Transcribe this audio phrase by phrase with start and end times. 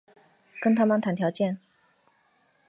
[0.63, 1.59] 跟他们谈条件